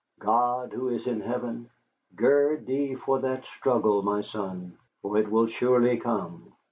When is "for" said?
2.95-3.19, 5.03-5.15